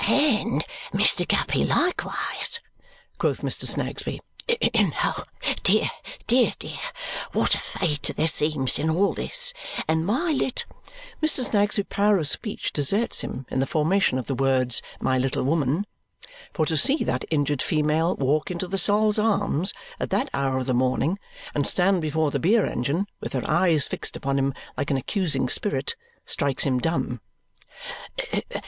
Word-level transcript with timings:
"And 0.07 0.65
Mr. 0.91 1.27
Guppy 1.27 1.63
likewise!" 1.63 2.59
quoth 3.19 3.41
Mr. 3.41 3.65
Snagsby. 3.67 4.19
"Dear, 5.61 5.89
dear, 6.25 6.53
dear! 6.57 6.79
What 7.33 7.53
a 7.53 7.59
fate 7.59 8.09
there 8.17 8.27
seems 8.27 8.79
in 8.79 8.89
all 8.89 9.13
this! 9.13 9.53
And 9.87 10.03
my 10.03 10.31
lit" 10.31 10.65
Mr. 11.21 11.43
Snagsby's 11.43 11.85
power 11.87 12.17
of 12.17 12.27
speech 12.27 12.73
deserts 12.73 13.21
him 13.21 13.45
in 13.51 13.59
the 13.59 13.67
formation 13.67 14.17
of 14.17 14.25
the 14.25 14.33
words 14.33 14.81
"my 14.99 15.19
little 15.19 15.43
woman." 15.43 15.85
For 16.51 16.65
to 16.65 16.77
see 16.77 17.03
that 17.03 17.25
injured 17.29 17.61
female 17.61 18.15
walk 18.15 18.49
into 18.49 18.67
the 18.67 18.79
Sol's 18.79 19.19
Arms 19.19 19.71
at 19.99 20.09
that 20.09 20.31
hour 20.33 20.57
of 20.57 20.65
the 20.65 20.73
morning 20.73 21.19
and 21.53 21.67
stand 21.67 22.01
before 22.01 22.31
the 22.31 22.39
beer 22.39 22.65
engine, 22.65 23.05
with 23.19 23.33
her 23.33 23.47
eyes 23.47 23.87
fixed 23.87 24.15
upon 24.15 24.39
him 24.39 24.55
like 24.75 24.89
an 24.89 24.97
accusing 24.97 25.47
spirit, 25.47 25.95
strikes 26.25 26.63
him 26.63 26.79
dumb. 26.79 27.21